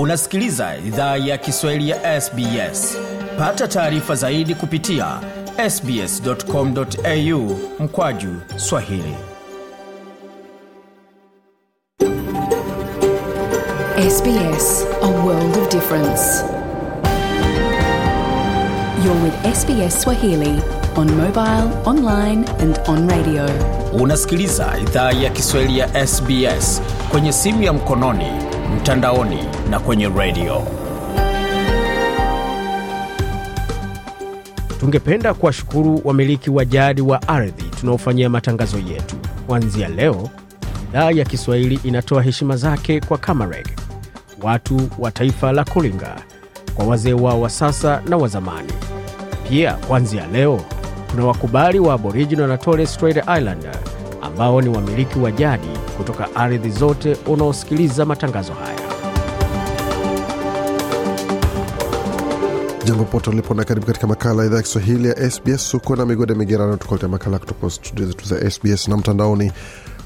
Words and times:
Unasikiliza 0.00 0.76
idhaa 0.86 1.16
ya 1.16 1.38
Kiswahili 1.38 1.88
ya 1.90 2.20
SBS. 2.20 2.98
Pata 3.38 3.68
taarifa 3.68 4.14
zaidi 4.14 4.54
kupitia 4.54 5.06
sbs.com.au 5.70 7.58
mkwaju 7.80 8.28
Swahili. 8.56 9.14
SBS, 14.10 14.86
a 15.02 15.06
world 15.06 15.56
of 15.56 15.68
difference. 15.72 16.44
You're 19.04 19.22
with 19.24 19.54
SBS 19.56 20.02
Swahili 20.02 20.62
on 20.96 21.10
mobile, 21.10 21.68
online 21.84 22.44
and 22.60 22.80
on 22.88 23.10
radio. 23.10 23.46
Unasikiliza 23.92 24.74
idhaa 24.82 25.12
ya 25.12 25.30
Kiswahili 25.30 25.78
ya 25.78 26.06
SBS 26.06 26.82
kwenye 27.10 27.32
simu 27.32 27.62
ya 27.62 27.72
mkononi, 27.72 28.49
mtandaoni 28.76 29.38
na 29.70 29.80
kwenye 29.80 30.08
redio. 30.08 30.62
Tungependa 34.80 35.34
kuwashukuru 35.34 36.00
wamiliki 36.04 36.50
wa 36.50 36.64
jadi 36.64 37.00
wa 37.02 37.28
ardhi 37.28 37.62
tunaofanyia 37.80 38.28
matangazo 38.30 38.78
yetu. 38.78 39.16
Kuanzia 39.46 39.88
leo, 39.88 40.28
idhaa 40.90 41.10
ya 41.10 41.24
Kiswahili 41.24 41.80
inatoa 41.84 42.22
heshima 42.22 42.56
zake 42.56 43.00
kwa 43.00 43.18
Kamareg, 43.18 43.66
watu 44.42 44.80
wa 44.98 45.10
taifa 45.10 45.52
la 45.52 45.64
Kulinga, 45.64 46.16
kwa 46.74 46.84
wazee 46.86 47.12
wao 47.12 47.40
wa 47.40 47.50
sasa 47.50 48.02
na 48.08 48.16
wa 48.16 48.28
zamani. 48.28 48.72
Pia 49.48 49.72
kuanzia 49.74 50.26
leo 50.26 50.60
kuna 51.10 51.24
wakubali 51.26 51.78
wa 51.78 51.94
Aboriginal 51.94 52.48
na 52.48 52.58
Torres 52.58 52.94
Strait 52.94 53.16
Islander 53.16 53.74
ambao 54.22 54.62
ni 54.62 54.68
wamiliki 54.68 55.18
wa 55.18 55.30
jadi 55.32 55.68
kutoka 56.00 56.34
ardhi 56.34 56.70
zote 56.70 57.16
unaosikiliza 57.26 58.04
matangazo 58.04 58.52
haya. 58.52 58.80
Jambo 62.84 63.04
pote 63.04 63.30
ulipo 63.30 63.54
na 63.54 63.64
karibu 63.64 63.86
katika 63.86 64.06
makala 64.06 64.44
idhaa 64.46 64.56
ya 64.56 64.62
Kiswahili 64.62 65.08
ya 65.08 65.30
SBS. 65.30 65.74
Uko 65.74 65.96
na 65.96 66.06
migode 66.06 66.34
migerano, 66.34 66.76
tukuletea 66.76 67.08
makala 67.08 67.38
kutoka 67.38 67.70
studio 67.70 68.06
zetu 68.06 68.24
za 68.28 68.50
SBS 68.50 68.88
na 68.88 68.96
mtandaoni 68.96 69.52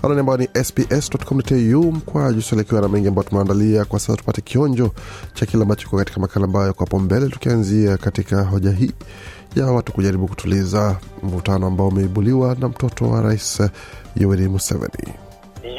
anani 0.02 0.20
ambao 0.20 0.36
ni 0.36 0.48
sbs.com.au 0.64 1.92
mkwa 1.92 2.33
na 2.80 2.88
mengi 2.88 3.08
ambayo 3.08 3.28
tumeandalia 3.28 3.84
kwa 3.84 4.00
sasa. 4.00 4.16
Tupate 4.16 4.40
kionjo 4.40 4.90
cha 5.34 5.46
kile 5.46 5.62
ambacho 5.62 5.86
iko 5.86 5.96
katika 5.96 6.20
makala 6.20 6.44
ambayo 6.46 6.72
kwa 6.74 7.00
mbele, 7.00 7.28
tukianzia 7.28 7.96
katika 7.96 8.42
hoja 8.42 8.70
hii 8.70 8.92
ya 9.56 9.66
watu 9.66 9.92
kujaribu 9.92 10.28
kutuliza 10.28 10.96
mvutano 11.22 11.66
ambao 11.66 11.88
umeibuliwa 11.88 12.56
na 12.61 12.68
mtoto 12.68 13.08
wa 13.11 13.22
rais 13.22 13.62
Yoweri 14.16 14.48
Museveni. 14.48 15.23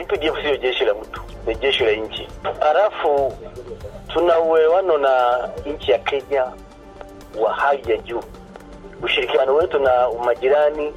UPDF 0.03 0.41
sio 0.41 0.58
jeshi 0.58 0.86
la 0.86 0.94
mtu, 0.94 1.22
ni 1.47 1.55
jeshi 1.55 1.83
la 1.83 1.91
nchi. 1.91 2.28
Halafu 2.59 3.33
tuna 4.08 4.39
uelewano 4.39 4.97
na 4.97 5.09
nchi 5.75 5.92
ya 5.92 6.00
Kenya 6.00 6.44
wa 7.44 7.53
hali 7.53 7.92
ya 7.92 7.97
juu. 7.97 8.22
Ushirikiano 9.03 9.55
wetu 9.55 9.80
na 9.80 9.92
majirani 10.25 10.94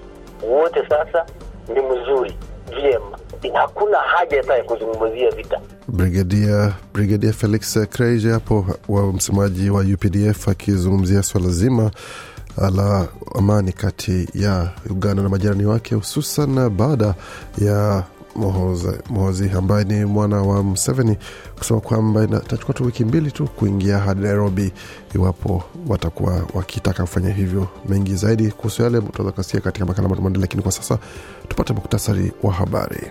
wote 0.49 0.89
sasa 0.89 1.27
ni 1.75 1.81
mzuri, 1.81 2.39
vyema. 2.83 3.19
Hakuna 3.55 3.99
haja 3.99 4.37
hata 4.37 4.55
ya 4.57 4.65
kuzungumzia 4.65 5.31
vita. 5.31 5.61
Brigadia 5.89 6.73
Brigadia 6.95 7.33
Felix 7.33 7.79
Kreije 7.91 8.31
hapo 8.31 8.67
wa 8.89 9.13
msemaji 9.13 9.71
wa 9.71 9.81
UPDF 9.81 10.49
akizungumzia 10.49 11.23
swala 11.23 11.49
zima 11.49 11.91
la 12.77 13.09
amani 13.35 13.73
kati 13.73 14.29
ya 14.35 14.71
Uganda 14.91 15.23
na 15.23 15.29
majirani 15.29 15.65
wake, 15.67 15.95
hususan 15.95 16.71
baada 16.71 17.15
ya 17.59 18.05
Mohozi 19.11 19.51
ambaye 19.59 19.85
ni 19.85 20.05
mwana 20.05 20.43
wa 20.43 20.63
Museveni 20.63 21.17
kusema 21.59 21.81
kwamba 21.81 22.25
itachukua 22.25 22.75
tu 22.75 22.85
wiki 22.85 23.05
mbili 23.05 23.31
tu 23.33 23.47
kuingia 23.47 23.99
hadi 23.99 24.21
Nairobi 24.21 24.73
iwapo 25.15 25.63
watakuwa 25.89 26.43
wakitaka 26.55 27.03
kufanya 27.03 27.31
hivyo. 27.33 27.69
Mengi 27.89 28.17
zaidi 28.17 28.51
kuhusu 28.51 28.83
yale 28.83 29.01
tutaweza 29.01 29.33
kusikia 29.33 29.61
katika 29.61 29.87
makala 29.87 30.09
matumaini, 30.09 30.39
lakini 30.39 30.63
kwa 30.63 30.73
sasa 30.73 30.99
tupate 31.49 31.73
muktasari 31.73 32.33
wa 32.43 32.53
habari. 32.53 33.11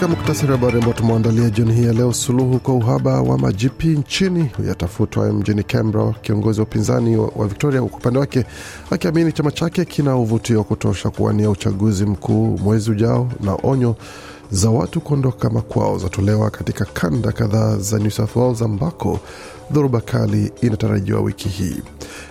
Katika 0.00 0.16
muktasari 0.16 0.52
wa 0.52 0.58
habari 0.58 0.78
ambao 0.78 0.92
tumeandalia 0.92 1.50
jioni 1.50 1.72
hii 1.74 1.84
ya 1.86 1.92
leo, 1.92 2.12
suluhu 2.12 2.58
kwa 2.58 2.74
uhaba 2.74 3.20
wa 3.22 3.38
majipi 3.38 3.86
nchini 3.88 4.50
yatafutwa 4.68 5.32
mjini 5.32 5.62
Canberra. 5.62 6.14
Kiongozi 6.22 6.60
wa 6.60 6.66
upinzani 6.66 7.16
wa 7.16 7.46
Victoria 7.48 7.82
kwa 7.82 7.98
upande 7.98 8.18
wake 8.18 8.44
akiamini 8.90 9.32
chama 9.32 9.50
chake 9.50 9.84
kina 9.84 10.16
uvutio 10.16 10.58
wa 10.58 10.64
kutosha 10.64 11.10
kuwania 11.10 11.50
uchaguzi 11.50 12.06
mkuu 12.06 12.58
mwezi 12.58 12.90
ujao, 12.90 13.28
na 13.40 13.58
onyo 13.62 13.96
za 14.50 14.70
watu 14.70 15.00
kuondoka 15.00 15.50
makwao 15.50 15.98
zatolewa 15.98 16.50
katika 16.50 16.84
kanda 16.84 17.32
kadhaa 17.32 17.76
za 17.76 17.98
New 17.98 18.10
South 18.10 18.36
Wales 18.36 18.62
ambako 18.62 19.20
dhoruba 19.70 20.00
kali 20.00 20.52
inatarajiwa 20.60 21.20
wiki 21.20 21.48
hii. 21.48 21.76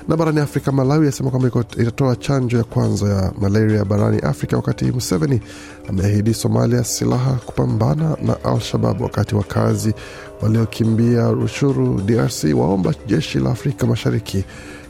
Na 0.07 0.18
barani 0.18 0.40
Afrika, 0.40 0.72
Malawi 0.72 1.06
yasema 1.06 1.29
kwamba 1.31 1.50
itatoa 1.78 2.16
chanjo 2.16 2.58
ya 2.58 2.63
kwanza 2.63 3.09
ya 3.09 3.31
malaria 3.41 3.85
barani 3.85 4.19
Afrika, 4.19 4.56
wakati 4.58 4.85
Museveni 4.85 5.41
ameahidi 5.90 6.34
Somalia 6.34 6.84
silaha 6.84 7.34
kupambana 7.46 8.18
na 8.22 8.44
Al-Shabab, 8.44 9.02
wakati 9.02 9.35
wakazi 9.35 9.94
waliokimbia 10.41 11.31
Rushuru 11.31 12.02
DRC 12.02 12.44
waomba 12.56 12.94
jeshi 13.08 13.40
la 13.40 13.50
Afrika 13.52 13.88
Mashariki 13.88 14.44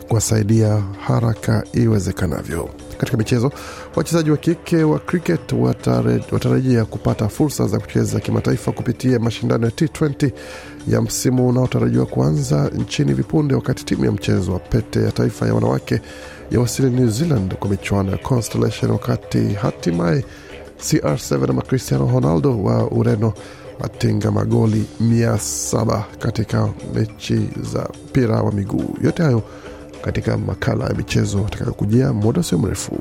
kuwasaidia 0.08 0.84
haraka 1.08 1.64
iwezekanavyo. 1.74 2.70
Katika 3.00 3.18
michezo, 3.18 3.52
wachezaji 3.96 4.32
wa 4.32 4.38
kike 4.38 4.84
wa 4.84 5.00
cricket 5.00 5.54
watarajia 6.32 6.86
kupata 6.86 7.28
fursa 7.30 7.68
za 7.68 7.80
kucheza 7.80 8.20
kimataifa 8.20 8.72
kupitia 8.72 9.20
mashindano 9.20 9.66
ya 9.66 9.72
T20 9.72 10.32
ya 10.88 11.02
msimu 11.02 11.48
unaotarajiwa 11.50 12.06
kuanza 12.06 12.70
nchini 12.76 13.14
vipunde, 13.14 13.56
wakati 13.56 13.86
timu 13.86 14.06
ya 14.06 14.12
mchezo 14.12 14.54
wa 14.54 14.60
pete 14.60 15.04
ya 15.04 15.12
taifa 15.12 15.46
ya 15.48 15.54
wanawake 15.54 16.02
ya 16.52 16.60
wasili 16.60 16.90
New 16.90 17.10
Zealand 17.10 17.56
kwa 17.56 17.70
michuano 17.70 18.12
ya 18.12 18.18
Constellation, 18.18 18.92
wakati 18.92 19.54
hatimaye 19.54 20.26
CR7 20.80 21.50
ama 21.50 21.62
Cristiano 21.62 22.12
Ronaldo 22.14 22.64
wa 22.64 22.92
Ureno 22.92 23.34
atinga 23.84 24.32
magoli 24.32 24.86
mia 25.00 25.38
saba 25.38 26.06
katika 26.20 26.70
mechi 26.96 27.50
za 27.74 27.90
mpira 28.10 28.42
wa 28.42 28.52
miguu. 28.52 28.96
Yote 29.04 29.24
hayo 29.24 29.44
katika 30.02 30.38
makala 30.38 30.86
ya 30.86 30.94
michezo 30.94 31.46
atakayokujia 31.48 32.14
muda 32.14 32.44
sio 32.44 32.58
mrefu. 32.58 33.00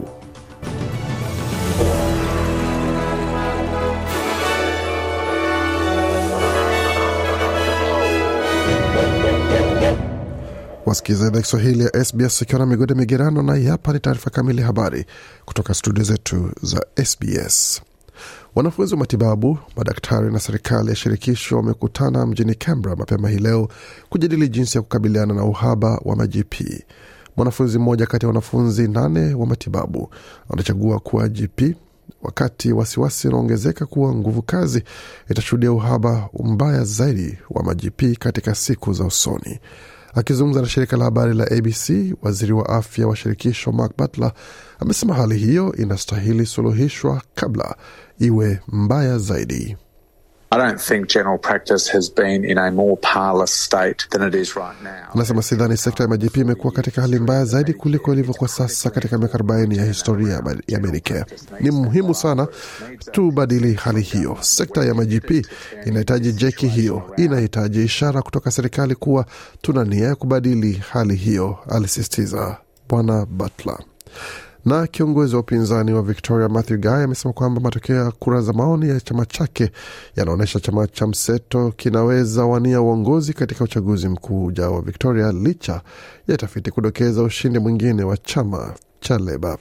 Wasikiza 10.86 11.26
idhaa 11.28 11.40
Kiswahili 11.40 11.84
ya 11.84 12.04
SBS 12.04 12.42
ikiwa 12.42 12.58
na 12.58 12.66
migode 12.66 12.94
migerano, 12.94 13.42
na 13.42 13.70
hapa 13.70 13.92
ni 13.92 14.00
taarifa 14.00 14.30
kamili 14.30 14.62
habari 14.62 15.06
kutoka 15.44 15.74
studio 15.74 16.04
zetu 16.04 16.52
za 16.62 16.86
SBS. 17.04 17.87
Wanafunzi 18.54 18.94
wa 18.94 19.00
matibabu, 19.00 19.58
madaktari 19.76 20.32
na 20.32 20.38
serikali 20.40 20.88
ya 20.88 20.96
shirikisho 20.96 21.56
wamekutana 21.56 22.26
mjini 22.26 22.54
Canberra 22.54 22.96
mapema 22.96 23.28
hii 23.28 23.38
leo 23.38 23.68
kujadili 24.08 24.48
jinsi 24.48 24.78
ya 24.78 24.82
kukabiliana 24.82 25.34
na 25.34 25.44
uhaba 25.44 26.00
wa 26.04 26.16
maGP. 26.16 26.84
Mwanafunzi 27.36 27.78
mmoja 27.78 28.06
kati 28.06 28.24
ya 28.24 28.28
wanafunzi 28.28 28.88
nane 28.88 29.34
wa 29.34 29.46
matibabu 29.46 30.10
anachagua 30.50 30.98
kuwa 31.00 31.28
GP 31.28 31.76
wakati 32.22 32.72
wasiwasi 32.72 33.28
unaongezeka 33.28 33.86
kuwa 33.86 34.14
nguvu 34.14 34.42
kazi 34.42 34.82
itashuhudia 35.30 35.72
uhaba 35.72 36.28
mbaya 36.44 36.84
zaidi 36.84 37.38
wa 37.50 37.62
maGP 37.62 38.18
katika 38.18 38.54
siku 38.54 38.92
za 38.92 39.04
usoni. 39.04 39.58
Akizungumza 40.18 40.60
na 40.62 40.68
shirika 40.68 40.96
la 40.96 41.04
habari 41.04 41.34
la 41.34 41.44
ABC, 41.50 42.14
waziri 42.22 42.52
wa 42.52 42.68
afya 42.68 43.06
wa 43.06 43.16
shirikisho 43.16 43.72
Mark 43.72 43.92
Butler 43.98 44.32
amesema 44.78 45.14
hali 45.14 45.38
hiyo 45.38 45.74
inastahili 45.76 46.46
suluhishwa 46.46 47.22
kabla 47.34 47.76
iwe 48.18 48.60
mbaya 48.68 49.18
zaidi. 49.18 49.76
Anasema 55.14 55.42
sidhani 55.42 55.76
sekta 55.76 56.02
ya 56.02 56.08
majipi 56.08 56.40
imekuwa 56.40 56.72
katika 56.72 57.02
hali 57.02 57.18
mbaya 57.18 57.44
zaidi 57.44 57.74
kuliko 57.74 58.12
ilivyokuwa 58.12 58.48
sasa 58.48 58.90
katika 58.90 59.18
miaka 59.18 59.38
40 59.38 59.76
ya 59.78 59.84
historia 59.84 60.42
ya 60.68 60.80
Medicare. 60.80 61.24
Ni 61.60 61.70
muhimu 61.70 62.14
sana 62.14 62.48
tubadili 63.12 63.74
hali 63.74 64.00
hiyo. 64.00 64.36
Sekta 64.40 64.84
ya 64.84 64.94
majipi 64.94 65.46
inahitaji 65.86 66.32
jeki 66.32 66.68
hiyo, 66.68 67.02
inahitaji 67.16 67.84
ishara 67.84 68.22
kutoka 68.22 68.50
serikali 68.50 68.94
kuwa 68.94 69.26
tuna 69.62 69.84
nia 69.84 70.06
ya 70.08 70.14
kubadili 70.14 70.72
hali 70.90 71.14
hiyo, 71.14 71.58
alisisitiza 71.70 72.56
Bwana 72.88 73.26
Butler 73.26 73.78
Na 74.68 74.86
kiongozi 74.86 75.34
wa 75.34 75.40
upinzani 75.40 75.92
wa 75.92 76.02
Victoria 76.02 76.48
Matthew 76.48 76.76
Guy 76.78 76.90
amesema 77.04 77.32
kwamba 77.34 77.60
matokeo 77.60 77.96
ya 77.96 78.10
kura 78.10 78.40
za 78.40 78.52
maoni 78.52 78.88
ya 78.88 79.00
chama 79.00 79.26
chake 79.26 79.70
yanaonyesha 80.16 80.60
chama 80.60 80.86
cha 80.86 81.06
mseto 81.06 81.72
kinaweza 81.76 82.44
wania 82.44 82.80
uongozi 82.80 83.32
katika 83.32 83.64
uchaguzi 83.64 84.08
mkuu 84.08 84.44
ujao 84.44 84.74
wa 84.74 84.82
Victoria 84.82 85.32
licha 85.32 85.80
ya 86.28 86.36
tafiti 86.36 86.70
kudokeza 86.70 87.22
ushindi 87.22 87.58
mwingine 87.58 88.02
wa 88.02 88.16
chama 88.16 88.74
cha 89.00 89.18
Leba. 89.18 89.58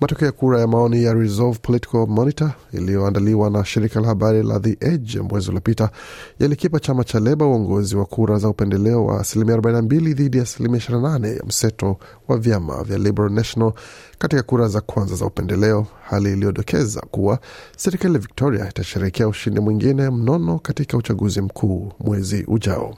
Matokeo 0.00 0.26
ya 0.26 0.32
kura 0.32 0.60
ya 0.60 0.66
maoni 0.66 1.02
ya 1.04 1.14
Resolve 1.14 1.58
Political 1.62 2.06
Monitor 2.08 2.50
iliyoandaliwa 2.72 3.50
na 3.50 3.64
shirika 3.64 4.00
la 4.00 4.06
habari 4.08 4.42
la 4.42 4.60
The 4.60 4.76
Edge 4.80 5.20
mwezi 5.20 5.48
uliopita 5.48 5.90
yalikipa 6.38 6.80
chama 6.80 7.04
cha 7.04 7.20
Leba 7.20 7.46
uongozi 7.46 7.96
wa 7.96 8.04
kura 8.04 8.38
za 8.38 8.48
upendeleo 8.48 9.04
wa 9.06 9.20
asilimia 9.20 9.56
42 9.56 10.14
dhidi 10.14 10.36
ya 10.36 10.42
asilimia 10.42 10.80
28 10.80 11.36
ya 11.36 11.44
mseto 11.46 11.96
wa 12.28 12.38
vyama 12.38 12.82
vya 12.84 12.98
Liberal 12.98 13.32
National 13.32 13.72
katika 14.18 14.42
kura 14.42 14.68
za 14.68 14.80
kwanza 14.80 15.14
za 15.16 15.26
upendeleo, 15.26 15.86
hali 16.04 16.32
iliyodokeza 16.32 17.00
kuwa 17.00 17.38
serikali 17.76 18.14
ya 18.14 18.20
Victoria 18.20 18.68
itasherehekea 18.68 19.28
ushindi 19.28 19.60
mwingine 19.60 20.10
mnono 20.10 20.58
katika 20.58 20.96
uchaguzi 20.96 21.40
mkuu 21.40 21.92
mwezi 22.00 22.44
ujao. 22.48 22.94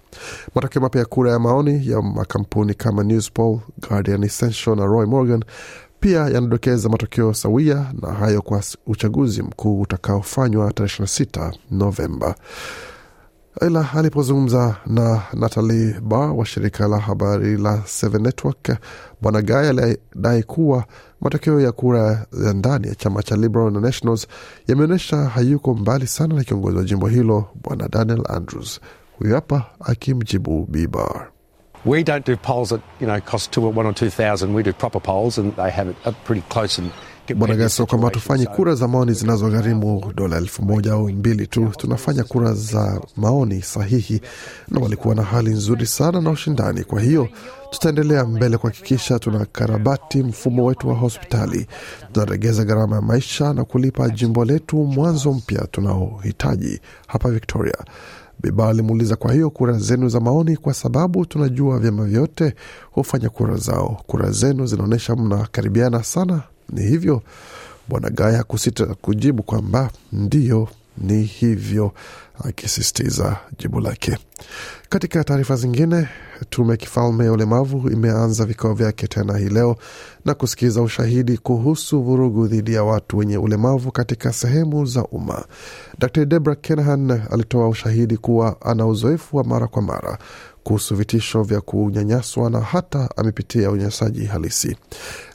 Matokeo 0.54 0.82
mapya 0.82 0.98
ya 1.00 1.06
kura 1.06 1.32
ya 1.32 1.38
maoni 1.38 1.88
ya 1.90 2.02
makampuni 2.02 2.74
kama 2.74 3.04
Newspoll, 3.04 3.58
Guardian 3.88 4.22
Essential 4.24 4.76
na 4.76 4.86
Roy 4.86 5.06
Morgan 5.06 5.44
pia 6.00 6.18
yanadokeza 6.20 6.88
matokeo 6.88 7.34
sawia 7.34 7.92
na 8.02 8.12
hayo 8.12 8.42
kwa 8.42 8.62
uchaguzi 8.86 9.42
mkuu 9.42 9.80
utakaofanywa 9.80 10.72
tarehe 10.72 10.94
26 11.04 11.52
Novemba. 11.70 12.34
Ila 13.66 13.88
alipozungumza 13.96 14.76
na 14.86 15.22
Natalie 15.34 15.94
Bar 16.00 16.30
wa 16.30 16.46
shirika 16.46 16.88
la 16.88 16.98
habari 16.98 17.56
la 17.56 17.82
Seven 17.86 18.22
Network, 18.22 18.78
Bwana 19.20 19.42
Guy 19.42 19.68
alidai 19.68 20.42
kuwa 20.42 20.84
matokeo 21.20 21.60
ya 21.60 21.72
kura 21.72 22.26
ya 22.46 22.52
ndani 22.52 22.88
ya 22.88 22.94
chama 22.94 23.22
cha 23.22 23.36
Liberal 23.36 23.72
na 23.72 23.80
Nationals 23.80 24.26
yameonyesha 24.68 25.16
hayuko 25.16 25.74
mbali 25.74 26.06
sana 26.06 26.34
na 26.34 26.44
kiongozi 26.44 26.76
wa 26.76 26.84
jimbo 26.84 27.08
hilo 27.08 27.44
Bwana 27.62 27.88
Daniel 27.88 28.22
Andrews. 28.28 28.80
Huyu 29.18 29.34
hapa 29.34 29.64
akimjibu 29.80 30.66
Bibar. 30.70 31.28
We 31.84 32.02
don't 32.04 32.26
do 32.26 32.36
polls 32.36 32.68
that 32.68 32.80
you 33.00 33.06
know 33.06 33.20
cost 33.20 33.50
two 33.52 33.66
or 33.66 33.78
one 33.78 33.88
or 33.88 33.94
two 33.94 34.10
thousand. 34.10 34.54
We 34.54 34.62
do 34.62 34.72
proper 34.72 35.00
polls, 35.00 35.38
and 35.38 35.56
they 35.56 35.70
have 35.70 35.90
it 35.90 35.96
pretty 36.24 36.42
close 36.48 36.82
and. 36.82 36.90
Bwana 37.36 37.54
Gaso 37.56 37.86
kwamba 37.86 38.10
tufanye 38.10 38.46
kura 38.46 38.74
za 38.74 38.88
maoni 38.88 39.12
zinazogharimu 39.12 40.12
dola 40.16 40.36
elfu 40.36 40.62
moja 40.64 40.92
au 40.92 41.08
mbili 41.08 41.46
tu. 41.46 41.72
Tunafanya 41.78 42.24
kura 42.24 42.52
za 42.52 43.00
maoni 43.16 43.62
sahihi, 43.62 44.20
na 44.68 44.80
walikuwa 44.80 45.14
na 45.14 45.22
hali 45.22 45.50
nzuri 45.50 45.86
sana 45.86 46.20
na 46.20 46.30
ushindani. 46.30 46.84
Kwa 46.84 47.00
hiyo 47.00 47.28
tutaendelea 47.70 48.24
mbele 48.24 48.58
kuhakikisha 48.58 49.18
tunakarabati 49.18 50.22
mfumo 50.22 50.64
wetu 50.64 50.88
wa 50.88 50.94
hospitali, 50.94 51.66
tunaregeza 52.12 52.64
gharama 52.64 52.96
ya 52.96 53.02
maisha 53.02 53.52
na 53.52 53.64
kulipa 53.64 54.08
jimbo 54.10 54.44
letu 54.44 54.76
mwanzo 54.76 55.32
mpya 55.32 55.66
tunaohitaji 55.70 56.80
hapa 57.06 57.30
Victoria. 57.30 57.76
Biba 58.42 58.68
alimuuliza, 58.68 59.16
kwa 59.16 59.32
hiyo 59.32 59.50
kura 59.50 59.72
zenu 59.78 60.08
za 60.08 60.20
maoni, 60.20 60.56
kwa 60.56 60.74
sababu 60.74 61.26
tunajua 61.26 61.78
vyama 61.78 62.04
vyote 62.04 62.54
hufanya 62.90 63.28
kura 63.28 63.56
zao, 63.56 64.02
kura 64.06 64.30
zenu 64.30 64.66
zinaonyesha 64.66 65.16
mnakaribiana 65.16 66.02
sana, 66.02 66.42
ni 66.72 66.82
hivyo? 66.82 67.22
Bwana 67.88 68.10
Gaya 68.10 68.42
kusita 68.44 68.86
kujibu 68.86 69.42
kwamba 69.42 69.90
ndiyo, 70.12 70.68
ni 70.98 71.22
hivyo, 71.22 71.92
akisisitiza 72.44 73.36
jibu 73.58 73.80
lake. 73.80 74.18
Katika 74.88 75.24
taarifa 75.24 75.56
zingine, 75.56 76.08
tume 76.50 76.76
kifalme 76.76 77.24
ya 77.24 77.32
ulemavu 77.32 77.90
imeanza 77.90 78.44
vikao 78.44 78.74
vyake 78.74 79.06
tena 79.06 79.38
hii 79.38 79.48
leo 79.48 79.76
na 80.24 80.34
kusikiza 80.34 80.82
ushahidi 80.82 81.38
kuhusu 81.38 82.02
vurugu 82.02 82.46
dhidi 82.46 82.74
ya 82.74 82.84
watu 82.84 83.18
wenye 83.18 83.38
ulemavu 83.38 83.92
katika 83.92 84.32
sehemu 84.32 84.86
za 84.86 85.04
umma. 85.04 85.44
Dr 85.98 86.24
Debra 86.26 86.54
Kenahan 86.54 87.10
alitoa 87.30 87.68
ushahidi 87.68 88.16
kuwa 88.16 88.60
ana 88.62 88.86
uzoefu 88.86 89.36
wa 89.36 89.44
mara 89.44 89.66
kwa 89.66 89.82
mara 89.82 90.18
kuhusu 90.64 90.94
vitisho 90.96 91.42
vya 91.42 91.60
kunyanyaswa 91.60 92.50
na 92.50 92.60
hata 92.60 93.08
amepitia 93.16 93.70
unyanyasaji 93.70 94.24
halisi. 94.24 94.76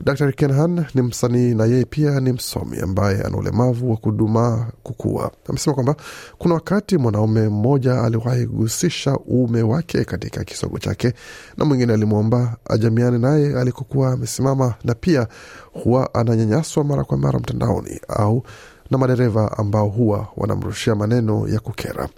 Dr 0.04 0.32
Kenhan 0.34 0.86
ni 0.96 1.02
msanii 1.02 1.54
na 1.56 1.66
yeye 1.66 1.86
pia 1.86 2.20
ni 2.20 2.32
msomi 2.34 2.80
ambaye 2.80 3.22
ana 3.22 3.38
ulemavu 3.38 3.92
wa 3.92 3.98
kudumaa 3.98 4.68
kukua. 4.84 5.32
Amesema 5.50 5.74
kwamba 5.74 5.96
kuna 6.38 6.54
wakati 6.56 6.98
mwanaume 6.98 7.50
mmoja 7.50 8.02
aliwahi 8.04 8.48
kugusisha 8.48 9.18
uume 9.32 9.62
wake 9.62 10.06
katika 10.06 10.44
kisogo 10.44 10.80
chake 10.80 11.14
na 11.58 11.66
mwingine 11.66 11.94
alimwomba 11.94 12.58
ajamiane 12.70 13.18
naye 13.18 13.60
alikokuwa 13.60 14.12
amesimama, 14.12 14.74
na 14.84 14.94
pia 14.94 15.28
huwa 15.74 16.14
ananyanyaswa 16.14 16.84
mara 16.84 17.04
kwa 17.04 17.18
mara 17.18 17.40
mtandaoni 17.40 18.00
au 18.08 18.44
na 18.92 18.98
madereva 18.98 19.58
ambao 19.58 19.88
huwa 19.88 20.28
wanamrushia 20.38 20.96
maneno 20.96 21.48
ya 21.48 21.60
kukera. 21.60 22.10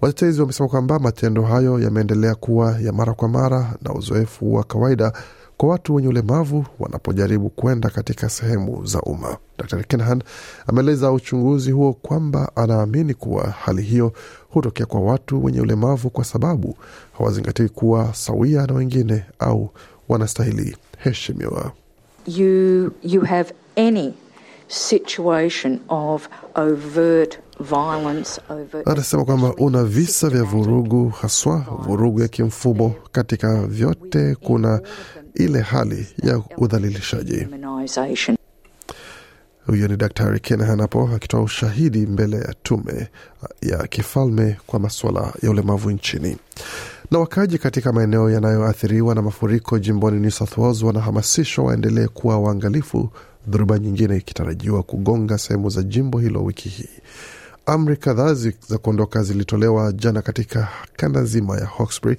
Watetezi 0.00 0.40
wamesema 0.40 0.68
kwamba 0.68 0.98
matendo 0.98 1.42
hayo 1.42 1.80
yameendelea 1.80 2.34
kuwa 2.34 2.78
ya 2.80 2.92
mara 2.92 3.12
kwa 3.14 3.28
mara 3.28 3.74
na 3.82 3.92
uzoefu 3.94 4.54
wa 4.54 4.64
kawaida 4.64 5.12
kwa 5.56 5.68
watu 5.68 5.94
wenye 5.94 6.08
ulemavu 6.08 6.64
wanapojaribu 6.78 7.48
kwenda 7.50 7.90
katika 7.90 8.28
sehemu 8.28 8.86
za 8.86 9.00
umma. 9.00 9.36
Dr 9.58 9.84
Kenhan 9.84 10.22
ameeleza 10.66 11.12
uchunguzi 11.12 11.70
huo 11.70 11.92
kwamba 11.92 12.52
anaamini 12.56 13.14
kuwa 13.14 13.50
hali 13.50 13.82
hiyo 13.82 14.12
hutokea 14.50 14.86
kwa 14.86 15.00
watu 15.00 15.44
wenye 15.44 15.60
ulemavu 15.60 16.10
kwa 16.10 16.24
sababu 16.24 16.76
hawazingatii 17.18 17.68
kuwa 17.68 18.14
sawia 18.14 18.66
na 18.66 18.74
wengine 18.74 19.24
au 19.38 19.70
wanastahili 20.08 20.76
heshimiwa. 20.98 21.72
You, 22.26 22.92
you 23.02 23.20
have 23.20 23.52
any 23.76 24.14
situation 24.68 25.80
of 25.88 26.28
overt. 26.54 27.38
Anasema 28.84 29.24
kwamba 29.24 29.54
una 29.54 29.84
visa 29.84 30.28
vya 30.28 30.42
vurugu, 30.42 31.08
haswa 31.08 31.56
vurugu 31.86 32.20
ya 32.20 32.28
kimfumo. 32.28 32.94
Katika 33.12 33.66
vyote 33.66 34.34
kuna 34.34 34.80
ile 35.34 35.60
hali 35.60 36.06
ya 36.22 36.42
udhalilishaji. 36.56 37.46
Huyo 39.66 39.88
ni 39.88 39.96
Daktari 39.96 40.40
Kenahan 40.40 40.80
hapo 40.80 41.10
akitoa 41.16 41.42
ushahidi 41.42 42.06
mbele 42.06 42.36
ya 42.36 42.54
tume 42.62 43.08
ya 43.62 43.86
kifalme 43.86 44.56
kwa 44.66 44.80
masuala 44.80 45.32
ya 45.42 45.50
ulemavu 45.50 45.90
nchini. 45.90 46.36
Na 47.10 47.18
wakaaji 47.18 47.58
katika 47.58 47.92
maeneo 47.92 48.30
yanayoathiriwa 48.30 49.14
na 49.14 49.22
mafuriko 49.22 49.78
jimboni 49.78 50.20
New 50.20 50.30
South 50.30 50.58
Wales 50.58 50.82
wanahamasishwa 50.82 51.64
waendelee 51.64 52.06
kuwa 52.06 52.38
waangalifu, 52.38 53.10
dhoruba 53.48 53.78
nyingine 53.78 54.16
ikitarajiwa 54.16 54.82
kugonga 54.82 55.38
sehemu 55.38 55.70
za 55.70 55.82
jimbo 55.82 56.18
hilo 56.18 56.44
wiki 56.44 56.68
hii. 56.68 56.88
Amri 57.66 57.96
kadhaa 57.96 58.34
za 58.68 58.78
kuondoka 58.82 59.22
zilitolewa 59.22 59.92
jana 59.92 60.22
katika 60.22 60.68
kanda 60.96 61.20
nzima 61.20 61.58
ya 61.58 61.66
Hawkesbury 61.66 62.16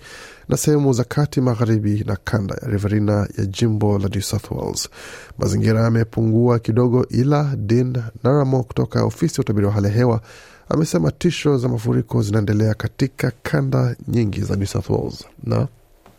na 0.50 0.58
sehemu 0.58 0.94
za 0.94 1.04
kati 1.04 1.42
magharibi 1.42 2.04
na 2.08 2.16
kanda 2.24 2.56
ya 2.62 2.68
Riverina 2.68 3.28
ya 3.38 3.46
jimbo 3.46 4.00
la 4.00 4.08
New 4.10 4.22
South 4.22 4.52
Wales. 4.52 4.90
Mazingira 5.38 5.81
yamepungua 5.84 6.60
kidogo, 6.60 7.06
ila 7.10 7.56
Dean 7.58 8.04
Naramo 8.24 8.64
kutoka 8.64 9.04
ofisi 9.04 9.36
ya 9.36 9.42
utabiri 9.42 9.66
wa 9.66 9.72
hali 9.72 9.88
ya 9.88 9.94
hewa 9.94 10.22
amesema 10.69 11.11
tisho 11.11 11.57
za 11.57 11.68
mafuriko 11.69 12.21
zinaendelea 12.21 12.73
katika 12.73 13.31
kanda 13.44 13.95
nyingi 14.07 14.42
za 14.42 14.56
New 14.56 14.66
South 14.68 14.90
Wales 14.90 15.26
na 15.44 15.68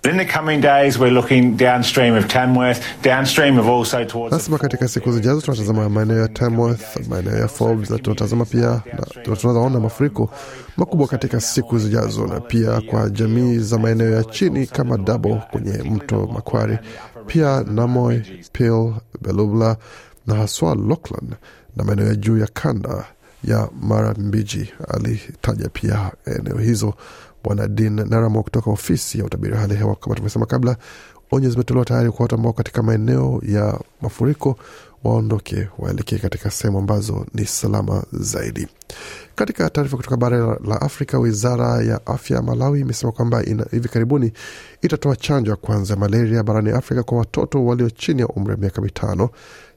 In 0.05 0.17
the 0.17 0.25
coming 0.25 0.61
days, 0.63 0.99
we're 0.99 1.11
looking 1.15 1.57
downstream 1.57 2.15
of 2.17 2.27
Tamworth, 2.27 2.81
downstream 3.03 3.59
of 3.59 3.67
also 3.67 4.05
towards. 4.05 4.33
Nasema 4.33 4.59
katika 4.59 4.89
siku 4.89 5.13
zijazo 5.13 5.41
tunatazama 5.41 5.89
maeneo 5.89 6.19
ya 6.19 6.29
Tamworth, 6.29 7.09
maeneo 7.09 7.37
ya 7.39 7.49
Forbes 7.49 7.91
na 7.91 7.99
tunatazama 7.99 8.45
pia 8.45 8.83
na 9.27 9.37
tunaona 9.37 9.81
mafuriko 9.81 10.31
makubwa 10.77 11.09
katika 11.09 11.41
siku 11.41 11.79
zijazo, 11.79 12.27
na 12.27 12.41
pia 12.41 12.81
kwa 12.81 13.11
jamii 13.11 13.59
za 13.59 13.79
maeneo 13.79 14.11
ya 14.11 14.25
chini 14.25 14.67
kama 14.67 14.99
Dabo 14.99 15.43
kwenye 15.51 15.73
mto 15.83 16.27
Makwari, 16.27 16.79
pia 17.27 17.65
Namoy, 17.71 18.21
Peel, 18.53 18.93
Belubla 19.21 19.77
na 20.27 20.35
haswa 20.35 20.75
Lachlan 20.75 21.35
na 21.77 21.85
maeneo 21.85 22.07
ya 22.07 22.15
juu 22.15 22.39
ya 22.39 22.47
kanda 22.47 23.05
ya 23.45 23.69
Marambiji. 23.81 24.73
Alitaja 24.89 25.69
pia 25.69 26.11
eneo 26.27 26.59
hizo 26.59 26.95
Bwana 27.45 27.69
Dean 27.69 28.09
Naramo 28.09 28.43
kutoka 28.43 28.71
ofisi 28.71 29.19
ya 29.19 29.25
utabiri 29.25 29.55
wa 29.55 29.61
hali 29.61 29.75
hewa. 29.75 29.97
Kama 29.97 30.15
tumesema 30.17 30.47
kabla, 30.47 30.77
onyo 31.31 31.51
zimetolewa 31.51 31.85
tayari 31.87 32.11
kwa 32.11 32.23
watu 32.25 32.35
ambao 32.35 32.53
katika 32.53 32.83
maeneo 32.83 33.41
ya 33.47 33.81
mafuriko 34.03 34.57
waondoke, 35.05 35.69
waelekee 35.79 36.19
katika 36.19 36.51
sehemu 36.51 36.79
ambazo 36.79 37.27
ni 37.35 37.45
salama 37.47 38.05
zaidi. 38.13 38.67
Katika 39.35 39.71
taarifa 39.71 39.97
kutoka 39.97 40.17
bara 40.17 40.59
la 40.67 40.81
Afrika, 40.81 41.19
wizara 41.19 41.83
ya 41.83 42.07
afya 42.07 42.37
ya 42.37 42.43
Malawi 42.43 42.81
imesema 42.81 43.13
kwamba 43.13 43.41
hivi 43.71 43.89
karibuni 43.89 44.33
itatoa 44.83 45.17
chanjo 45.17 45.51
ya 45.51 45.57
kwanza 45.57 45.95
ya 45.95 46.01
malaria 46.01 46.43
barani 46.43 46.71
Afrika 46.71 47.03
kwa 47.03 47.19
watoto 47.19 47.65
walio 47.65 47.91
chini 47.91 48.21
ya 48.21 48.29
umri 48.29 48.53
wa 48.53 48.57
miaka 48.59 48.83
mitano. 48.83 49.31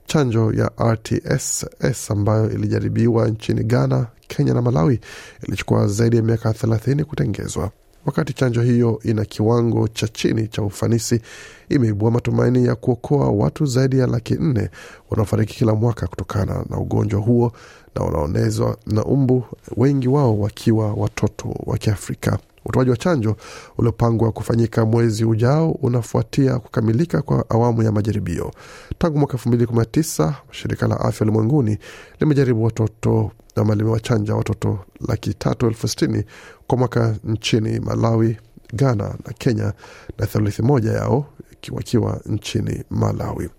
Chanjo 0.07 0.53
ya 0.53 0.71
RTSS 0.93 2.11
ambayo 2.11 2.51
ilijaribiwa 2.51 3.27
nchini 3.27 3.63
Ghana, 3.63 4.07
Kenya 4.27 4.53
na 4.53 4.61
Malawi 4.61 4.99
ilichukua 5.47 5.87
zaidi 5.87 6.15
ya 6.17 6.23
miaka 6.23 6.53
thelathini 6.53 7.03
kutengezwa. 7.03 7.71
wakati 8.05 8.33
chanjo 8.33 8.61
hiyo 8.61 8.99
ina 9.03 9.25
kiwango 9.25 9.87
cha 9.87 10.07
chini 10.07 10.47
cha 10.47 10.61
ufanisi, 10.61 11.21
imeibua 11.69 12.11
matumaini 12.11 12.65
ya 12.65 12.75
kuokoa 12.75 13.29
watu 13.31 13.65
zaidi 13.65 13.99
ya 13.99 14.07
laki 14.07 14.33
nne 14.33 14.69
wanaofariki 15.09 15.55
kila 15.55 15.75
mwaka 15.75 16.07
kutokana 16.07 16.65
na 16.69 16.77
ugonjwa 16.77 17.21
huo 17.21 17.51
na 17.95 18.01
wanaonezwa 18.05 18.77
na 18.87 19.03
umbu, 19.05 19.43
wengi 19.77 20.07
wao 20.07 20.39
wakiwa 20.39 20.93
watoto 20.93 21.55
wa 21.65 21.77
Kiafrika. 21.77 22.39
Utoaji 22.65 22.89
wa 22.89 22.97
chanjo 22.97 23.35
uliopangwa 23.77 24.31
kufanyika 24.31 24.85
mwezi 24.85 25.25
ujao 25.25 25.71
unafuatia 25.71 26.59
kukamilika 26.59 27.21
kwa 27.21 27.49
awamu 27.49 27.83
ya 27.83 27.91
majaribio. 27.91 28.51
Tangu 28.97 29.17
mwaka 29.17 29.33
elfu 29.33 29.49
mbili 29.49 29.65
kumi 29.65 29.79
na 29.79 29.85
tisa 29.85 30.35
shirika 30.51 30.87
la 30.87 30.99
afya 30.99 31.25
ulimwenguni 31.27 31.77
limejaribu 32.19 32.63
watoto 32.63 33.31
ama 33.55 33.75
limewachanja 33.75 34.35
watoto 34.35 34.79
laki 35.07 35.33
tatu 35.33 35.67
elfu 35.67 35.87
sitini 35.87 36.23
kwa 36.67 36.77
mwaka 36.77 37.15
nchini 37.23 37.79
Malawi, 37.79 38.37
Ghana 38.73 39.15
na 39.27 39.33
Kenya, 39.37 39.73
na 40.17 40.25
theluthi 40.27 40.61
moja 40.61 40.91
yao 40.91 41.25
wakiwa 41.71 42.21
nchini 42.25 42.83
Malawi. 42.89 43.49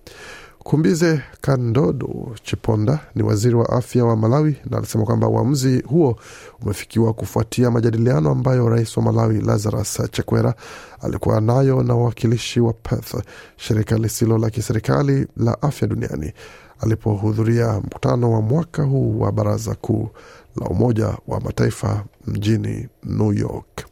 Kumbize 0.65 1.21
Kandodo 1.41 2.35
Chiponda 2.43 2.99
ni 3.15 3.23
waziri 3.23 3.55
wa 3.55 3.69
afya 3.69 4.05
wa 4.05 4.17
Malawi 4.17 4.57
na 4.71 4.79
alisema 4.79 5.05
kwamba 5.05 5.29
uamuzi 5.29 5.81
huo 5.81 6.17
umefikiwa 6.63 7.13
kufuatia 7.13 7.71
majadiliano 7.71 8.31
ambayo 8.31 8.69
rais 8.69 8.97
wa 8.97 9.03
Malawi 9.03 9.41
Lazarus 9.41 10.03
Chakwera 10.11 10.55
alikuwa 11.01 11.41
nayo 11.41 11.83
na 11.83 11.95
wawakilishi 11.95 12.61
wa 12.61 12.73
Perth, 12.73 13.15
shirika 13.57 13.99
lisilo 13.99 14.39
la 14.39 14.51
kiserikali 14.51 15.27
la 15.37 15.63
afya 15.63 15.89
duniani, 15.89 16.33
alipohudhuria 16.81 17.73
mkutano 17.81 18.33
wa 18.33 18.41
mwaka 18.43 18.83
huu 18.83 19.21
wa 19.21 19.33
baraza 19.33 19.75
kuu 19.75 20.09
la 20.61 20.67
Umoja 20.67 21.15
wa 21.29 21.41
Mataifa 21.41 22.05
mjini 22.27 22.89
New 23.05 23.33
York. 23.33 23.87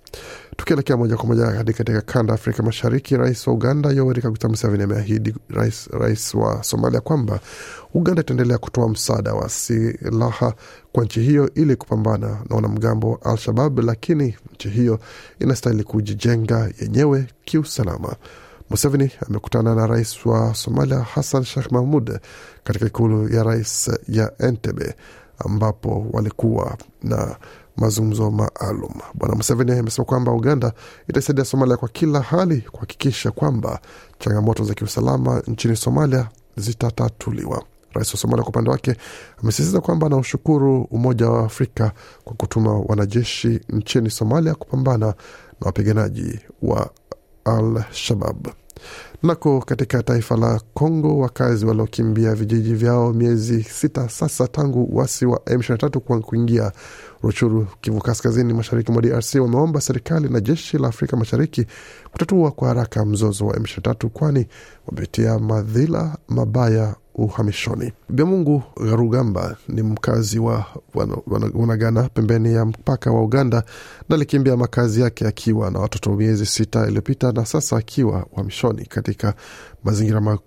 Tukielekea 0.62 0.96
moja 0.96 1.16
kwa 1.16 1.26
moja 1.26 1.46
hadi 1.46 1.72
katika 1.72 2.00
kanda 2.00 2.34
Afrika 2.34 2.62
Mashariki, 2.62 3.16
rais 3.16 3.46
wa 3.46 3.52
Uganda 3.54 3.90
Yoweri 3.90 4.22
Kaguta 4.22 4.48
Museveni 4.48 4.82
ameahidi 4.82 5.34
rais, 5.48 5.86
rais 5.92 6.34
wa 6.34 6.62
Somalia 6.62 7.00
kwamba 7.00 7.40
Uganda 7.94 8.22
itaendelea 8.22 8.58
kutoa 8.58 8.88
msaada 8.88 9.34
wa 9.34 9.48
silaha 9.48 10.54
kwa 10.92 11.04
nchi 11.04 11.20
hiyo 11.20 11.50
ili 11.54 11.76
kupambana 11.76 12.28
na 12.50 12.56
wanamgambo 12.56 13.10
wa 13.10 13.22
Al-Shabab, 13.22 13.78
lakini 13.78 14.36
nchi 14.54 14.68
hiyo 14.68 14.98
inastahili 15.40 15.84
kujijenga 15.84 16.70
yenyewe 16.80 17.26
kiusalama. 17.44 18.16
Museveni 18.70 19.10
amekutana 19.28 19.74
na 19.74 19.86
rais 19.86 20.26
wa 20.26 20.54
Somalia 20.54 21.00
Hassan 21.00 21.44
Sheikh 21.44 21.72
Mahmud 21.72 22.18
katika 22.64 22.86
ikulu 22.86 23.28
ya 23.34 23.42
rais 23.42 23.90
ya 24.08 24.32
Entebbe 24.38 24.94
ambapo 25.38 26.06
walikuwa 26.12 26.76
na 27.02 27.36
mazungumzo 27.76 28.30
maalum. 28.30 28.92
Bwana 29.14 29.34
Museveni 29.34 29.72
amesema 29.72 30.04
kwamba 30.04 30.32
Uganda 30.32 30.72
itaisaidia 31.08 31.44
Somalia 31.44 31.76
kwa 31.76 31.88
kila 31.88 32.20
hali 32.20 32.60
kuhakikisha 32.60 33.30
kwamba 33.30 33.80
changamoto 34.18 34.64
za 34.64 34.74
kiusalama 34.74 35.42
nchini 35.46 35.76
Somalia 35.76 36.28
zitatatuliwa. 36.56 37.64
Rais 37.94 38.12
wa 38.14 38.18
Somalia 38.20 38.42
kwa 38.42 38.50
upande 38.50 38.70
wake 38.70 38.96
amesisitiza 39.42 39.80
kwamba 39.80 40.06
anaushukuru 40.06 40.82
Umoja 40.90 41.28
wa 41.30 41.44
Afrika 41.44 41.92
kwa 42.24 42.34
kutuma 42.36 42.78
wanajeshi 42.80 43.60
nchini 43.68 44.10
Somalia 44.10 44.54
kupambana 44.54 45.06
na 45.06 45.14
wapiganaji 45.66 46.40
wa 46.62 46.90
Al-Shabab. 47.44 48.48
Nako 49.22 49.60
katika 49.60 50.02
taifa 50.02 50.36
la 50.36 50.60
Kongo, 50.74 51.18
wakazi 51.18 51.66
waliokimbia 51.66 52.34
vijiji 52.34 52.74
vyao 52.74 53.12
miezi 53.12 53.62
sita 53.62 54.08
sasa 54.08 54.48
tangu 54.48 54.84
uasi 54.84 55.26
wa 55.26 55.38
M23 55.38 55.98
kwa 55.98 56.20
kuingia 56.20 56.72
Ruchuru, 57.22 57.66
Kivu 57.80 57.98
Kaskazini, 58.00 58.54
mashariki 58.54 58.92
mwa 58.92 59.02
DRC 59.02 59.34
wameomba 59.34 59.80
serikali 59.80 60.28
na 60.28 60.40
jeshi 60.40 60.78
la 60.78 60.88
Afrika 60.88 61.16
Mashariki 61.16 61.66
kutatua 62.12 62.50
kwa 62.50 62.68
haraka 62.68 63.04
mzozo 63.04 63.46
wa 63.46 63.56
M23 63.56 64.08
kwani 64.08 64.46
wamepitia 64.86 65.38
madhila 65.38 66.16
mabaya 66.28 66.94
uhamishoni. 67.14 67.92
Biamungu 68.08 68.62
Garugamba 68.84 69.56
ni 69.68 69.82
mkazi 69.82 70.38
wa 70.38 70.64
Wanagana 71.54 72.02
pembeni 72.08 72.54
ya 72.54 72.64
mpaka 72.64 73.10
wa 73.12 73.22
Uganda 73.22 73.62
na 74.08 74.14
alikimbia 74.16 74.56
makazi 74.56 75.00
yake 75.00 75.26
akiwa 75.26 75.70
na 75.70 75.78
watoto 75.78 76.10
miezi 76.12 76.46
sita 76.46 76.86
iliyopita 76.86 77.32
na 77.32 77.46
sasa 77.46 77.76
akiwa 77.76 78.26
uhamishoni 78.32 78.84
katika 78.86 79.34
mazingira 79.84 80.38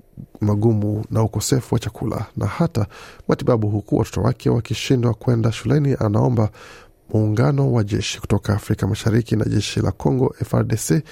magumu 0.42 1.06
na 1.12 1.24
ukosefu 1.24 1.76
wa 1.76 1.80
chakula 1.80 2.26
na 2.38 2.46
hata 2.46 2.86
matibabu, 3.28 3.70
huku 3.70 3.98
watoto 3.98 4.22
wake 4.22 4.50
wakishindwa 4.50 5.14
kwenda 5.14 5.52
shuleni. 5.52 5.96
Anaomba 6.00 6.50
muungano 7.14 7.74
wa 7.74 7.84
jeshi 7.84 8.22
kutoka 8.22 8.54
Afrika 8.54 8.88
Mashariki 8.88 9.36
na 9.36 9.46
jeshi 9.46 9.80
la 9.80 9.92
Congo 9.92 10.36
FRDC 10.46 11.04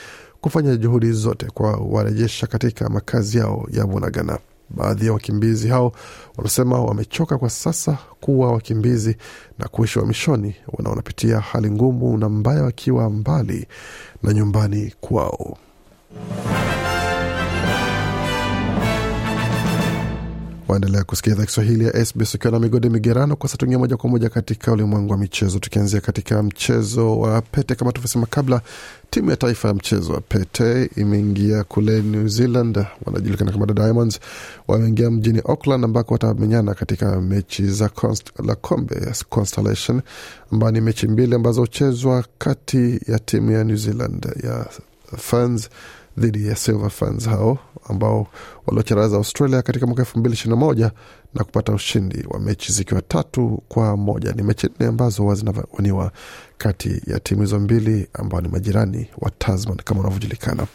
kufanya 0.41 0.75
juhudi 0.75 1.11
zote 1.11 1.45
kwa 1.45 1.71
warejesha 1.77 2.47
katika 2.47 2.89
makazi 2.89 3.37
yao 3.37 3.67
ya 3.71 3.85
Bunagana. 3.87 4.39
Baadhi 4.73 5.05
ya 5.05 5.13
wakimbizi 5.13 5.67
hao 5.67 5.91
wanasema 6.37 6.81
wamechoka 6.81 7.37
kwa 7.37 7.49
sasa 7.49 7.97
kuwa 8.21 8.51
wakimbizi 8.51 9.17
na 9.59 9.67
kuishi 9.67 9.99
uhamishoni, 9.99 10.55
na 10.79 10.89
wanapitia 10.89 11.39
hali 11.39 11.71
ngumu 11.71 12.17
na 12.17 12.29
mbaya 12.29 12.63
wakiwa 12.63 13.09
mbali 13.09 13.67
na 14.23 14.33
nyumbani 14.33 14.93
kwao. 15.01 15.57
Waendelea 20.73 21.03
kusikia 21.03 21.33
idhaa 21.33 21.45
Kiswahili 21.45 21.85
ya 21.85 22.05
SBS 22.05 22.35
ukiwa 22.35 22.51
na 22.51 22.59
migodi 22.59 22.89
migerano. 22.89 23.35
Kwa 23.35 23.49
sasa 23.49 23.57
tuingia 23.57 23.79
moja 23.79 23.97
kwa 23.97 24.09
moja 24.09 24.29
katika 24.29 24.71
ulimwengu 24.71 25.11
wa 25.11 25.17
michezo, 25.17 25.59
tukianzia 25.59 26.01
katika 26.01 26.43
mchezo 26.43 27.19
wa 27.19 27.41
pete. 27.41 27.75
Kama 27.75 27.91
tulivyosema 27.91 28.25
kabla, 28.25 28.61
timu 29.09 29.29
ya 29.29 29.35
taifa 29.37 29.67
ya 29.67 29.73
mchezo 29.73 30.13
wa 30.13 30.21
pete 30.21 30.89
imeingia 30.95 31.63
kule 31.63 32.01
New 32.01 32.27
Zealand, 32.27 32.85
wanajulikana 33.05 33.51
kama 33.51 33.65
The 33.67 33.73
Diamonds. 33.73 34.19
Wameingia 34.67 35.11
mjini 35.11 35.39
Auckland 35.45 35.85
ambako 35.85 36.13
watamenyana 36.13 36.73
katika 36.73 37.21
mechi 37.21 37.67
za 37.67 37.89
la 38.45 38.55
kombe 38.55 38.95
ya 38.95 39.15
Constellation, 39.29 40.01
ambayo 40.51 40.71
ni 40.71 40.81
mechi 40.81 41.07
mbili 41.07 41.35
ambazo 41.35 41.61
huchezwa 41.61 42.25
kati 42.37 42.99
ya 43.07 43.19
timu 43.19 43.51
ya 43.51 43.63
New 43.63 43.77
Zealand 43.77 44.25
ya 44.43 44.65
Ferns 45.17 45.69
dhidi 46.17 46.47
ya 46.47 46.55
Silver 46.55 46.89
Ferns 46.89 47.25
hao 47.25 47.57
ambao 47.89 48.27
waliocharaza 48.67 49.17
Australia 49.17 49.61
katika 49.61 49.85
mwaka 49.85 50.01
elfu 50.01 50.19
mbili 50.19 50.33
ishirini 50.33 50.59
na 50.59 50.65
moja 50.65 50.91
na 51.33 51.43
kupata 51.43 51.73
ushindi 51.73 52.25
wa 52.29 52.39
mechi 52.39 52.71
zikiwa 52.73 53.01
tatu 53.01 53.63
kwa 53.67 53.97
moja. 53.97 54.31
Ni 54.33 54.43
mechi 54.43 54.67
nne 54.79 54.87
ambazo 54.89 55.23
huwa 55.23 55.35
zinawaniwa 55.35 56.11
kati 56.57 57.01
ya 57.07 57.19
timu 57.19 57.41
hizo 57.41 57.59
mbili 57.59 58.07
ambao 58.13 58.41
ni 58.41 58.47
majirani 58.47 59.07
wa 59.17 59.31
Tasman 59.31 59.77
kama 59.77 59.99
wanavyojulikana. 59.99 60.67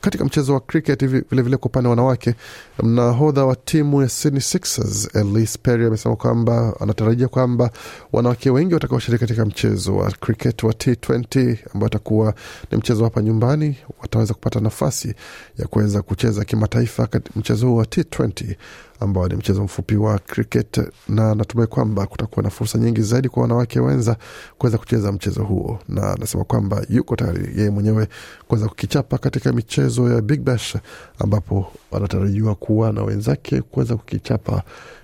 Katika 0.00 0.24
mchezo 0.24 0.54
wa 0.54 0.60
cricket 0.60 1.06
vilevile, 1.06 1.56
kwa 1.56 1.66
upande 1.70 1.88
wa 1.88 1.90
wanawake, 1.90 2.34
mnahodha 2.82 3.44
wa 3.44 3.56
timu 3.56 4.02
ya 4.02 4.08
Sydney 4.08 4.40
Sixers 4.40 5.14
Elise 5.16 5.58
Perry 5.62 5.86
amesema 5.86 6.16
kwamba 6.16 6.74
anatarajia 6.80 7.28
kwamba 7.28 7.70
wanawake 8.12 8.50
wengi 8.50 8.74
watakaoshiriki 8.74 9.20
katika 9.20 9.44
mchezo 9.44 9.96
wa 9.96 10.10
cricket 10.10 10.62
wa 10.62 10.72
T20 10.72 11.56
ambao 11.74 11.86
atakuwa 11.86 12.34
ni 12.70 12.78
mchezo 12.78 13.04
hapa 13.04 13.22
nyumbani 13.22 13.76
wataweza 14.00 14.34
kupata 14.34 14.60
nafasi 14.60 15.14
ya 15.58 15.66
kuweza 15.66 16.02
kucheza 16.02 16.44
kimataifa 16.44 17.06
mchezo 17.36 17.66
huu 17.68 17.76
wa 17.76 17.84
T20 17.84 18.56
ambao 19.00 19.28
ni 19.28 19.36
mchezo 19.36 19.62
mfupi 19.64 19.96
wa 19.96 20.18
cricket, 20.18 20.80
na 21.08 21.34
natumai 21.34 21.66
kwamba 21.66 22.06
kutakuwa 22.06 22.42
na 22.42 22.50
fursa 22.50 22.78
nyingi 22.78 23.02
zaidi 23.02 23.28
kwa 23.28 23.42
wanawake 23.42 23.80
wenza 23.80 24.16
kuweza 24.58 24.78
kucheza 24.78 25.12
mchezo 25.12 25.44
huo, 25.44 25.78
na 25.88 26.12
anasema 26.12 26.44
kwamba 26.44 26.82
yuko 26.88 27.16
tayari 27.16 27.52
yeye 27.56 27.70
mwenyewe 27.70 28.08
kuweza 28.48 28.68
kukichapa 28.68 29.18
katika 29.18 29.52
michezo 29.52 30.12
ya 30.12 30.20
Big 30.22 30.40
Bash 30.40 30.76
ambapo 31.18 31.72
anatarajiwa 31.92 32.54
kuwa 32.54 32.92
na 32.92 33.02
wenzake 33.02 33.60
kuweza 33.62 33.96
kukichapa 33.96 34.62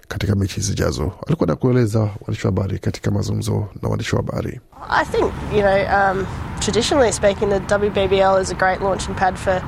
katika 0.08 0.34
mechi 0.34 0.60
zijazo. 0.60 1.12
Alikuwa 1.26 1.46
na 1.46 1.56
kueleza 1.56 1.98
waandishi 2.00 2.46
wa 2.46 2.52
habari 2.52 2.78
katika 2.78 3.10
mazungumzo 3.10 3.66
na 3.82 3.88
waandishi 3.88 4.16
wa 4.16 4.22
habari. 4.22 4.60
I 4.90 5.04
think, 5.04 5.32
you 5.54 5.60
know, 5.62 5.76
um, 5.76 6.26
traditionally 6.60 7.12
speaking, 7.12 7.48
the 7.48 7.60
WBBL 7.74 8.42
is 8.42 8.50
a 8.50 8.54
great 8.54 8.80
launching 8.82 9.14
pad 9.14 9.36
for, 9.36 9.62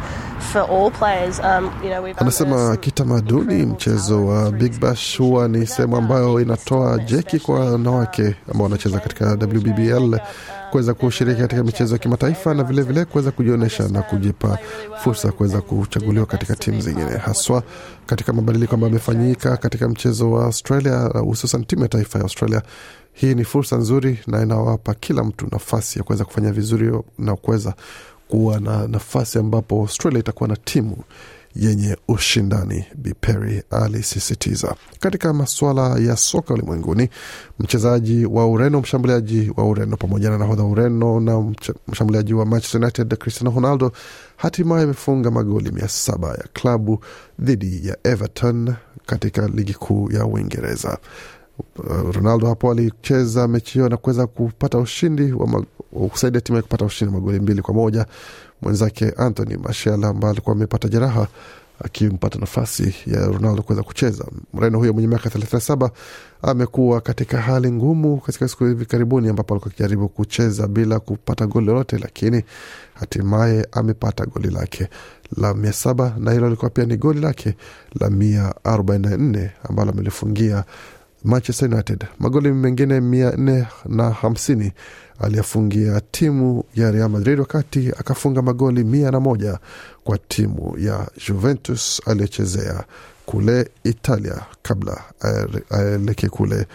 for 0.52 0.62
all 0.70 0.90
players. 0.90 1.40
Um, 1.40 1.64
you 1.82 1.90
know, 1.90 2.02
we've 2.04 2.18
Anasema 2.20 2.76
kitamaduni 2.76 3.66
mchezo 3.66 4.26
wa 4.26 4.50
Big 4.50 4.80
Bash 4.80 5.18
huwa 5.18 5.48
ni 5.48 5.66
sehemu 5.66 5.96
ambayo 5.96 6.40
inatoa 6.40 6.98
jeki 6.98 7.38
kwa 7.40 7.70
wanawake 7.70 8.34
ambao 8.50 8.62
wanacheza 8.64 8.98
katika 9.00 9.26
WBBL 9.32 10.18
kuweza 10.70 10.94
kushiriki 10.94 11.40
katika 11.40 11.64
michezo 11.64 11.94
ya 11.94 11.98
kimataifa 11.98 12.54
na 12.54 12.64
vilevile 12.64 13.04
kuweza 13.04 13.30
kujionyesha 13.30 13.88
na 13.88 14.02
kujipa 14.02 14.58
fursa 15.04 15.32
kuweza 15.32 15.60
kuchaguliwa 15.60 16.26
katika 16.26 16.56
timu 16.56 16.80
zingine, 16.80 17.10
haswa 17.16 17.62
katika 18.06 18.32
mabadiliko 18.32 18.74
ambayo 18.74 18.90
amefanyika 18.90 19.56
katika 19.56 19.88
mchezo 19.88 20.30
wa 20.32 20.44
Australia, 20.44 20.98
hususan 21.00 21.64
timu 21.64 21.82
ya 21.82 21.88
taifa 21.88 22.18
ya 22.18 22.22
Australia. 22.24 22.62
Hii 23.12 23.34
ni 23.34 23.44
fursa 23.44 23.76
nzuri 23.76 24.18
na 24.26 24.42
inawapa 24.42 24.94
kila 24.94 25.24
mtu 25.24 25.46
nafasi 25.52 25.98
ya 25.98 26.04
kuweza 26.04 26.24
kufanya 26.24 26.52
vizuri 26.52 27.00
na 27.18 27.36
kuweza 27.36 27.74
kuwa 28.28 28.60
na 28.60 28.88
nafasi 28.88 29.38
ambapo 29.38 29.80
Australia 29.80 30.20
itakuwa 30.20 30.48
na 30.48 30.56
timu 30.56 30.96
yenye 31.60 31.96
ushindani, 32.08 32.84
Bi 32.94 33.14
alisisitiza. 33.70 34.74
Katika 35.00 35.32
masuala 35.32 35.98
ya 35.98 36.16
soka 36.16 36.54
ulimwenguni, 36.54 37.08
mchezaji 37.58 38.26
wa 38.26 38.46
Ureno, 38.50 38.80
mshambuliaji 38.80 39.52
wa 39.56 39.64
Ureno 39.68 39.96
pamoja 39.96 40.30
na 40.30 40.38
nahodha 40.38 40.64
Ureno 40.64 41.20
na 41.20 41.54
mshambuliaji 41.88 42.34
wa 42.34 42.46
Manchester 42.46 42.80
United 42.80 43.18
Cristiano 43.18 43.52
Ronaldo 43.54 43.92
hatimaye 44.36 44.84
amefunga 44.84 45.30
magoli 45.30 45.70
mia 45.70 45.88
saba 45.88 46.28
ya 46.28 46.44
klabu 46.52 47.04
dhidi 47.38 47.88
ya 47.88 47.96
Everton 48.04 48.74
katika 49.06 49.48
ligi 49.48 49.74
kuu 49.74 50.12
ya 50.12 50.26
Uingereza. 50.26 50.98
Uh, 51.78 52.14
Ronaldo 52.14 52.46
hapo 52.46 52.70
alicheza 52.70 53.48
mechi 53.48 53.72
hiyo 53.74 53.88
na 53.88 53.96
kuweza 53.96 54.26
kupata 54.26 54.78
ushindi 54.78 55.32
wa 55.32 55.64
kusaidia 56.08 56.40
timu 56.40 56.62
kupata 56.62 56.84
ushindi 56.84 57.14
magoli 57.14 57.40
mbili 57.40 57.62
kwa 57.62 57.74
moja. 57.74 58.06
Mwenzake 58.62 59.10
Anthony 59.16 59.56
Martial 59.56 60.04
ambaye 60.04 60.32
alikuwa 60.32 60.56
amepata 60.56 60.88
jeraha 60.88 61.28
akimpata 61.84 62.38
nafasi 62.38 62.94
ya 63.06 63.26
Ronaldo 63.26 63.62
kuweza 63.62 63.82
kucheza. 63.82 64.24
Mreno 64.54 64.78
huyo 64.78 64.92
mwenye 64.92 65.08
miaka 65.08 65.28
37 65.28 65.90
amekuwa 66.42 67.00
katika 67.00 67.40
hali 67.40 67.72
ngumu 67.72 68.20
katika 68.20 68.48
siku 68.48 68.64
hivi 68.64 68.86
karibuni, 68.86 69.28
ambapo 69.28 69.54
alikuwa 69.54 69.72
akijaribu 69.72 70.08
kucheza 70.08 70.66
bila 70.68 71.00
kupata 71.00 71.46
goli 71.46 71.66
lolote, 71.66 71.98
lakini 71.98 72.42
hatimaye 72.94 73.66
amepata 73.72 74.26
goli 74.26 74.50
lake 74.50 74.88
la 75.36 75.54
mia 75.54 75.72
saba 75.72 76.14
na 76.18 76.32
hilo 76.32 76.46
alikuwa 76.46 76.70
pia 76.70 76.84
ni 76.84 76.96
goli 76.96 77.20
lake 77.20 77.56
la 78.00 78.10
mia 78.10 78.54
arobaini 78.64 79.06
na 79.08 79.16
nne 79.16 79.50
ambalo 79.68 79.90
amelifungia 79.90 80.64
Manchester 81.26 81.68
United. 81.72 82.04
Magoli 82.18 82.52
mengine 82.52 83.00
mia 83.00 83.30
nne 83.30 83.66
na 83.86 84.10
hamsini 84.10 84.72
aliyafungia 85.20 86.00
timu 86.10 86.64
ya 86.74 86.90
Real 86.90 87.08
Madrid, 87.08 87.40
wakati 87.40 87.88
akafunga 87.88 88.42
magoli 88.42 88.84
mia 88.84 89.10
na 89.10 89.20
moja 89.20 89.58
kwa 90.04 90.18
timu 90.18 90.74
ya 90.78 91.08
Juventus 91.28 92.02
aliyochezea 92.06 92.84
kule 93.26 93.70
Italia 93.84 94.40
kabla 94.62 95.02
aelekee 95.70 96.28
kule 96.28 96.66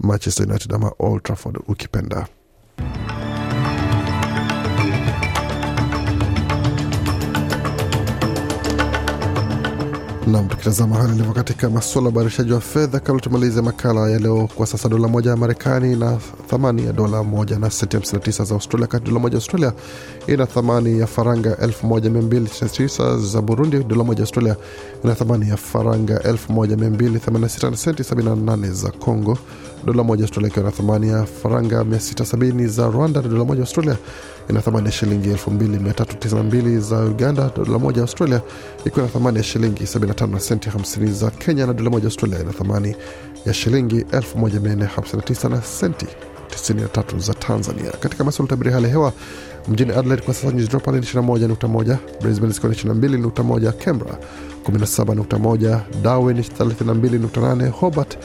Manchester 0.00 0.48
United 0.48 0.72
ama 0.74 0.92
Old 0.98 1.22
Trafford 1.22 1.58
ukipenda. 1.68 2.26
Nam, 10.32 10.48
tukitazama 10.48 10.96
hali 10.96 11.12
ilivyo 11.14 11.32
katika 11.32 11.70
masuala 11.70 12.06
ya 12.06 12.10
ubadilishaji 12.12 12.52
wa 12.52 12.60
fedha, 12.60 13.00
kabla 13.00 13.20
tumalize 13.20 13.60
makala 13.62 14.10
ya 14.10 14.18
leo. 14.18 14.48
Kwa 14.54 14.66
sasa 14.66 14.88
dola 14.88 15.08
moja 15.08 15.30
ya 15.30 15.36
Marekani 15.36 15.92
ina 15.92 16.18
thamani 16.50 16.86
ya 16.86 16.92
dola 16.92 17.22
moja 17.22 17.58
na 17.58 17.70
senti 17.70 17.96
59 17.96 18.44
za 18.44 18.54
Australia, 18.54 18.86
kati 18.86 19.04
dola 19.06 19.18
moja 19.20 19.34
Australia 19.36 19.72
ina 20.26 20.46
thamani 20.46 20.98
ya 21.00 21.06
faranga 21.06 21.54
1299 21.54 23.18
za 23.18 23.42
Burundi. 23.42 23.84
Dola 23.84 24.04
moja 24.04 24.20
Australia 24.20 24.56
ina 25.04 25.14
thamani 25.14 25.48
ya 25.48 25.56
faranga 25.56 26.18
1286 26.18 27.70
na 27.70 27.76
senti 27.76 28.02
78 28.02 28.72
za 28.72 28.90
Congo. 28.90 29.38
Dola 29.88 30.04
moja 30.04 30.22
Australia 30.24 30.48
ikiwa 30.48 30.64
na 30.64 30.70
thamani 30.70 31.08
ya 31.08 31.24
faranga 31.24 31.82
670 31.82 32.66
za 32.68 32.86
Rwanda, 32.90 33.22
na 33.22 33.28
dola 33.28 33.44
moja 33.44 33.60
Australia 33.60 33.96
ina 34.50 34.60
thamani 34.60 34.86
ya 34.86 34.92
shilingi 34.92 35.28
2392 35.28 36.78
za 36.80 36.98
Uganda. 37.04 37.50
Dola 37.56 37.78
moja 37.78 38.02
Australia 38.02 38.40
ikiwa 38.84 39.06
na 39.06 39.12
thamani 39.12 39.36
ya 39.38 39.42
shilingi 39.44 39.84
75 39.84 40.26
na 40.30 40.40
senti 40.40 40.70
50 40.70 41.12
za 41.12 41.30
Kenya, 41.30 41.66
na 41.66 41.72
dola 41.72 41.90
moja 41.90 42.04
Australia 42.04 42.40
ina 42.40 42.52
thamani 42.52 42.96
ya 43.46 43.54
shilingi 43.54 44.00
1459 44.00 45.48
na 45.48 45.62
senti 45.62 46.06
93 46.50 47.18
za 47.18 47.34
Tanzania. 47.34 47.90
Katika 48.00 48.24
masuala 48.24 48.48
ya 48.48 48.54
utabiri 48.54 48.72
hali 48.72 48.84
ya 48.84 48.90
hewa 48.90 49.12
mjini 49.68 49.90
Adelaide 49.92 50.22
kwa 50.22 50.34
sasa 50.34 50.46
nyuzi 50.52 50.66
joto 50.68 50.80
pale 50.80 50.98
ni 51.00 51.06
21.1, 51.06 51.96
Brisbane 52.22 52.52
zikiwa 52.52 52.72
ni 52.72 52.78
22.1, 52.78 53.72
Canberra 53.72 54.18
17.1, 54.64 55.80
Darwin 56.02 56.36
32.8, 56.38 57.68
Hobart 57.68 58.18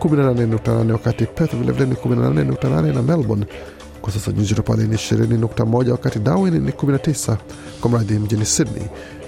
18.8, 0.00 0.92
wakati 0.92 1.26
Perth 1.26 1.56
vilevile 1.56 1.86
ni 1.86 1.94
18.8 1.94 2.94
na 2.94 3.02
Melbourne 3.02 3.46
kwa 4.02 4.12
sasa 4.12 4.32
nyuzi 4.32 4.48
joto 4.48 4.62
pale 4.62 4.82
ni 4.86 4.94
20.1, 4.96 5.90
wakati 5.90 6.18
Darwin 6.18 6.54
ni 6.54 6.70
19, 6.70 7.36
kwa 7.80 7.90
mradhi 7.90 8.18
mjini 8.18 8.46
Sydney 8.46 8.82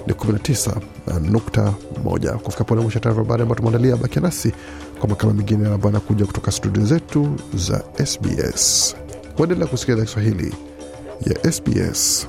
ni 0.06 0.12
19.1. 0.12 2.36
Kufika 2.36 2.64
pole 2.64 2.80
mwisho 2.82 2.98
taarifa 2.98 3.22
habari 3.22 3.42
ambayo 3.42 3.56
tumeandalia, 3.56 3.96
bakia 3.96 4.22
nasi 4.22 4.52
kwa 5.00 5.08
makala 5.08 5.32
mengine 5.32 5.66
ambayo 5.68 5.88
anakuja 5.88 6.26
kutoka 6.26 6.50
studio 6.52 6.84
zetu 6.84 7.28
za 7.54 7.84
SBS. 8.06 8.96
Kuendelea 9.36 9.66
kusikiliza 9.66 10.04
Kiswahili 10.04 10.54
ya 11.26 11.52
SBS. 11.52 12.28